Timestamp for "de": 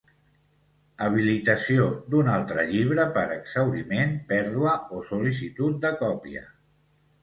5.89-5.97